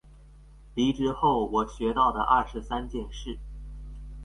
[0.75, 3.37] 離職後我學到的二十三件事